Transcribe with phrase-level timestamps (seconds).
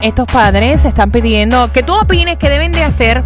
[0.00, 3.22] Estos padres están pidiendo que tú opines que deben de hacer.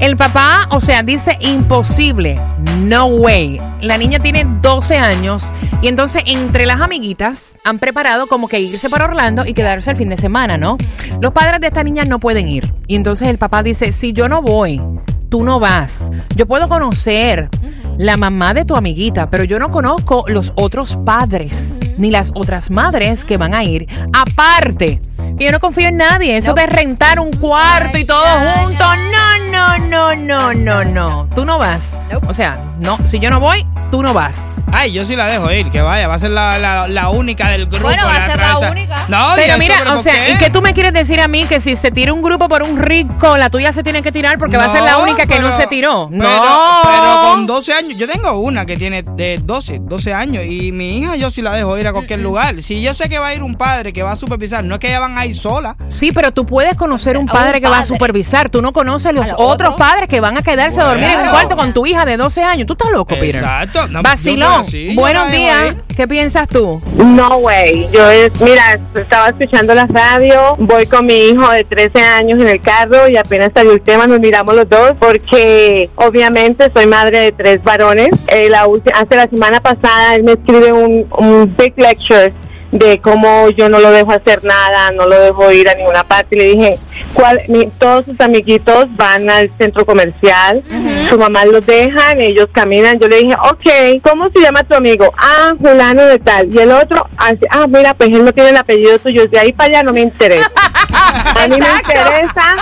[0.00, 2.40] El papá, o sea, dice imposible.
[2.80, 3.60] No way.
[3.80, 5.52] La niña tiene 12 años
[5.82, 9.96] y entonces entre las amiguitas han preparado como que irse para Orlando y quedarse el
[9.96, 10.78] fin de semana, ¿no?
[11.20, 12.74] Los padres de esta niña no pueden ir.
[12.88, 14.82] Y entonces el papá dice, si yo no voy,
[15.28, 16.10] tú no vas.
[16.34, 17.48] Yo puedo conocer
[17.98, 22.70] la mamá de tu amiguita, pero yo no conozco los otros padres ni las otras
[22.70, 23.86] madres que van a ir.
[24.12, 25.00] Aparte,
[25.44, 26.36] yo no confío en nadie.
[26.36, 28.84] Eso de rentar un cuarto y todo junto.
[28.84, 31.28] No, no, no, no, no, no.
[31.34, 32.00] Tú no vas.
[32.26, 34.56] O sea, no, si yo no voy, tú no vas.
[34.72, 37.50] Ay, yo sí la dejo ir, que vaya, va a ser la, la, la única
[37.50, 37.84] del grupo.
[37.84, 39.04] Bueno, va a ser la única.
[39.08, 40.32] No, Pero mira, ¿pero o sea, qué?
[40.32, 41.44] ¿y qué tú me quieres decir a mí?
[41.44, 44.38] Que si se tira un grupo por un rico, la tuya se tiene que tirar
[44.38, 46.08] porque va a ser la única que no se tiró.
[46.10, 46.78] Pero, no.
[46.82, 50.98] pero con 12 años, yo tengo una que tiene de 12, 12 años y mi
[50.98, 52.60] hija yo sí la dejo ir a cualquier lugar.
[52.62, 54.80] Si yo sé que va a ir un padre que va a supervisar, no es
[54.80, 55.76] que ellas van a ir sola.
[55.88, 58.48] Sí, pero tú puedes conocer un padre que va a supervisar.
[58.48, 59.74] Tú no conoces los A los otros otros.
[59.74, 62.42] padres que van a quedarse a dormir en un cuarto con tu hija de 12
[62.42, 62.66] años.
[62.66, 63.36] Tú estás loco, Peter.
[63.36, 63.75] Exacto.
[63.90, 65.74] No, Vacilón, así, yo buenos días.
[65.96, 66.80] ¿Qué piensas tú?
[66.96, 67.88] No way.
[67.92, 72.48] Yo, es- mira, estaba escuchando la radio, voy con mi hijo de 13 años en
[72.48, 77.18] el carro y apenas salió el tema, nos miramos los dos porque obviamente soy madre
[77.20, 78.08] de tres varones.
[78.28, 82.32] Eh, la hace la semana pasada él me escribe un, un big lecture
[82.72, 86.36] de cómo yo no lo dejo hacer nada, no lo dejo ir a ninguna parte.
[86.36, 86.78] Y le dije,
[87.14, 87.40] ¿cuál?
[87.48, 90.62] Mi- todos sus amiguitos van al centro comercial,
[91.08, 92.98] su mamá los dejan, ellos caminan.
[92.98, 95.12] Yo le dije, ok, ¿cómo se llama tu amigo?
[95.16, 96.52] Ah, fulano de tal.
[96.54, 99.52] Y el otro, así, ah, mira, pues él no tiene el apellido tuyo, de ahí
[99.52, 100.50] para allá no me interesa.
[101.38, 102.54] A mí me interesa,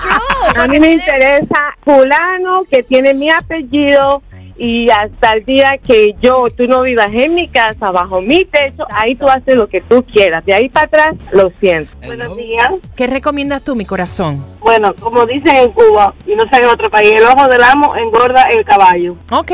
[0.00, 0.62] true.
[0.62, 4.22] a mí me interesa fulano que tiene mi apellido
[4.56, 8.86] y hasta el día que yo, tú no vivas en mi casa, bajo mi techo,
[8.90, 10.44] ahí tú haces lo que tú quieras.
[10.44, 11.92] De ahí para atrás, lo siento.
[12.04, 12.70] Buenos días.
[12.96, 14.44] ¿Qué recomiendas tú, mi corazón?
[14.60, 17.94] Bueno, como dicen en Cuba, y no sé en otro país, el ojo del amo
[17.96, 19.16] engorda el caballo.
[19.30, 19.52] Ok.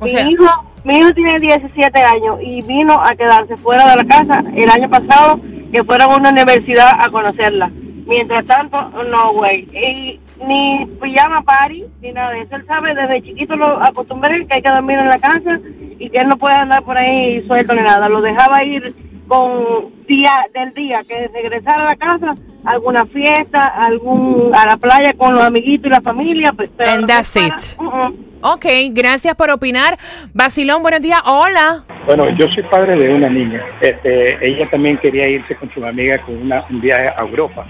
[0.00, 0.44] O mi sea, hijo,
[0.84, 4.90] mi hijo tiene 17 años y vino a quedarse fuera de la casa el año
[4.90, 5.40] pasado
[5.72, 7.70] que fueron a una universidad a conocerla.
[8.10, 9.60] Mientras tanto, no, güey.
[9.72, 12.56] Y ni pijama party, ni nada de eso.
[12.56, 15.60] Él sabe, desde chiquito lo acostumbré que hay que dormir en la casa
[15.98, 18.08] y que él no puede andar por ahí suelto ni nada.
[18.08, 18.94] Lo dejaba ir
[19.28, 22.34] con día del día, que regresara a la casa,
[22.64, 26.52] alguna fiesta, algún a la playa con los amiguitos y la familia.
[26.52, 27.78] Pues, pero And that's para- it.
[27.78, 28.54] Uh, uh.
[28.54, 29.96] ok, gracias por opinar.
[30.34, 31.22] Basilón, buenos días.
[31.26, 31.84] Hola.
[32.06, 33.62] Bueno, yo soy padre de una niña.
[33.80, 37.64] Este, ella también quería irse con su amiga con una, un viaje a Europa.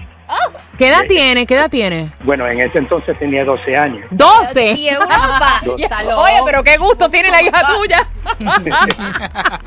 [0.77, 1.45] ¿Qué edad tiene?
[1.45, 2.11] ¿Qué edad tiene?
[2.23, 4.05] Bueno, en ese entonces tenía 12 años.
[4.11, 4.71] 12.
[4.73, 5.61] Y Europa.
[6.17, 8.07] Oye, pero qué gusto tiene la hija tuya.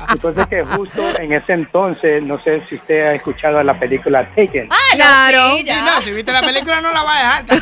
[0.09, 4.69] Entonces que justo en ese entonces, no sé si usted ha escuchado la película Taken.
[4.71, 5.55] Ah, no, Claro.
[5.57, 7.45] sí, no, si viste la película no la va a dejar.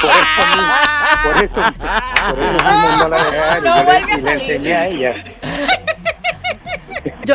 [0.00, 0.72] Por eso, mismo-
[1.22, 1.54] por eso,
[2.30, 4.50] por eso mismo no la dejé y No yo le- vuelve a y le salir.
[4.50, 5.10] enseñé a ella.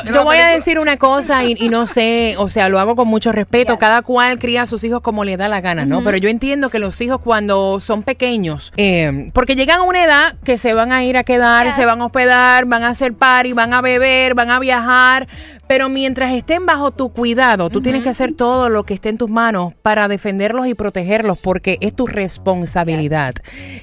[0.04, 2.96] Yo, yo voy a decir una cosa y, y no sé, o sea, lo hago
[2.96, 3.78] con mucho respeto.
[3.78, 6.04] Cada cual cría a sus hijos como le da la gana, ¿no?
[6.04, 10.36] Pero yo entiendo que los hijos cuando son pequeños, eh, porque llegan a una edad
[10.44, 11.72] que se van a ir a quedar, Yeah.
[11.76, 15.28] se van a hospedar, van a hacer party, van a beber, van a viajar,
[15.68, 19.18] pero mientras estén bajo tu cuidado, tú tienes que hacer todo lo que esté en
[19.18, 23.36] tus manos para defenderlos y protegerlos, porque es tu responsabilidad.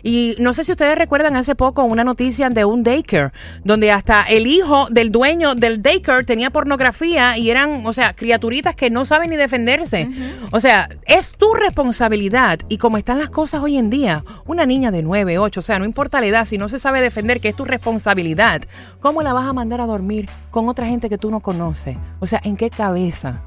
[0.03, 3.32] Y no sé si ustedes recuerdan hace poco una noticia de un daycare,
[3.65, 8.76] donde hasta el hijo del dueño del daycare tenía pornografía y eran, o sea, criaturitas
[8.76, 10.09] que no saben ni defenderse.
[10.50, 12.60] O sea, es tu responsabilidad.
[12.69, 15.78] Y como están las cosas hoy en día, una niña de 9, 8, o sea,
[15.78, 18.62] no importa la edad, si no se sabe defender, que es tu responsabilidad,
[19.00, 21.71] ¿cómo la vas a mandar a dormir con otra gente que tú no conoces?
[22.20, 23.42] O sea, ¿en qué cabeza?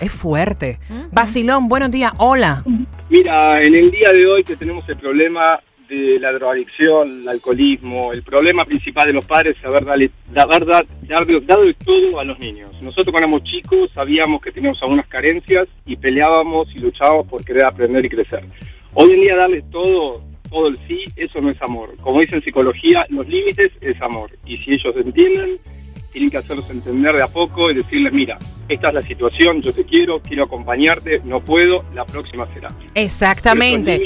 [0.00, 0.78] Es fuerte.
[1.12, 2.12] Basilón, buenos días.
[2.18, 2.62] Hola.
[3.08, 5.58] Mira, en el día de hoy que tenemos el problema
[5.88, 10.66] de la drogadicción, el alcoholismo, el problema principal de los padres es haber, dale, haber
[10.66, 12.70] da- darle- dado el todo a los niños.
[12.82, 17.64] Nosotros cuando éramos chicos sabíamos que teníamos algunas carencias y peleábamos y luchábamos por querer
[17.66, 18.44] aprender y crecer.
[18.94, 21.94] Hoy en día darle todo, todo el sí, eso no es amor.
[22.02, 24.30] Como dice en psicología, los límites es amor.
[24.44, 25.58] Y si ellos entienden,
[26.16, 29.72] tienen que hacerlos entender de a poco y decirles, mira, esta es la situación, yo
[29.72, 32.68] te quiero, quiero acompañarte, no puedo, la próxima será.
[32.94, 34.00] Exactamente.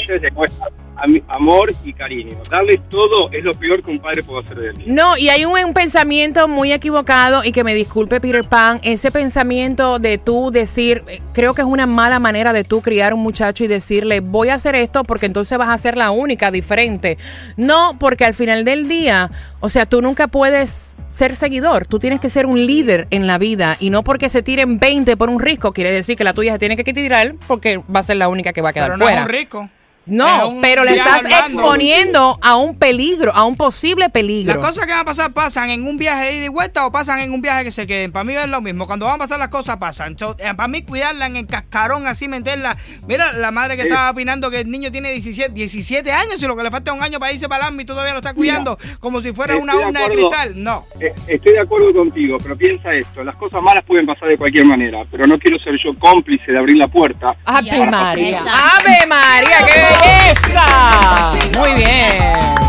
[1.29, 2.37] Amor y cariño.
[2.51, 4.93] Darle todo es lo peor que un padre puede hacer del niño.
[4.93, 9.11] No, y hay un, un pensamiento muy equivocado y que me disculpe Peter Pan, ese
[9.11, 13.21] pensamiento de tú decir, eh, creo que es una mala manera de tú criar un
[13.21, 17.17] muchacho y decirle, voy a hacer esto porque entonces vas a ser la única diferente.
[17.57, 19.31] No, porque al final del día,
[19.61, 23.39] o sea, tú nunca puedes ser seguidor, tú tienes que ser un líder en la
[23.39, 26.53] vida y no porque se tiren 20 por un risco, quiere decir que la tuya
[26.55, 28.97] se tiene que tirar porque va a ser la única que va a quedar Pero
[28.97, 29.21] no fuera.
[29.21, 29.71] es un rico.
[30.11, 34.55] No, pero le estás exponiendo a un peligro, a un posible peligro.
[34.55, 36.91] Las cosas que van a pasar pasan en un viaje de ida y vuelta o
[36.93, 38.13] pasan en un viaje que se queden.
[38.13, 38.87] Para mí es lo mismo.
[38.87, 40.19] Cuando van a pasar las cosas pasan.
[40.19, 42.77] So, eh, para mí cuidarla en el cascarón así, meterla.
[43.07, 43.89] Mira, la madre que Sí.
[43.89, 46.97] estaba opinando que el niño tiene 17, 17 años y lo que le falta es
[46.97, 49.73] un año para irse para el y todavía lo está cuidando como si fuera una
[49.73, 50.53] Estoy urna de cristal.
[50.63, 50.85] No.
[51.01, 54.67] Eh, Estoy de acuerdo contigo, pero piensa esto, las cosas malas pueden pasar de cualquier
[54.67, 57.35] manera, pero no quiero ser yo cómplice de abrir la puerta.
[57.45, 57.87] Ave.
[57.87, 58.39] María.
[58.41, 61.59] Ave María, qué belleza.
[61.59, 62.60] Muy bien.